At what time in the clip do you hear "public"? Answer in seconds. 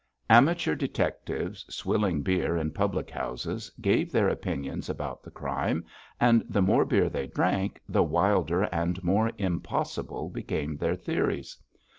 2.71-3.11